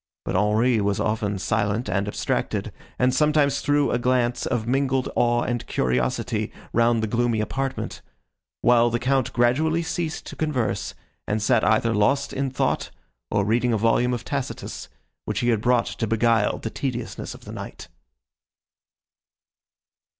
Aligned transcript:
But 0.25 0.35
Henri 0.35 0.81
was 0.81 0.99
often 0.99 1.37
silent 1.37 1.87
and 1.87 2.07
abstracted, 2.07 2.71
and 2.97 3.13
sometimes 3.13 3.61
threw 3.61 3.91
a 3.91 3.99
glance 3.99 4.47
of 4.47 4.65
mingled 4.65 5.07
awe 5.15 5.43
and 5.43 5.63
curiosity 5.67 6.51
round 6.73 7.03
the 7.03 7.07
gloomy 7.07 7.39
apartment; 7.39 8.01
while 8.63 8.89
the 8.89 8.97
Count 8.97 9.31
gradually 9.31 9.83
ceased 9.83 10.25
to 10.25 10.35
converse, 10.35 10.95
and 11.27 11.39
sat 11.39 11.63
either 11.63 11.93
lost 11.93 12.33
in 12.33 12.49
thought, 12.49 12.89
or 13.29 13.45
reading 13.45 13.73
a 13.73 13.77
volume 13.77 14.11
of 14.15 14.25
Tacitus, 14.25 14.89
which 15.25 15.41
he 15.41 15.49
had 15.49 15.61
brought 15.61 15.85
to 15.85 16.07
beguile 16.07 16.57
the 16.57 16.71
tediousness 16.71 17.35
of 17.35 17.45
the 17.45 17.51
night. 17.53 17.87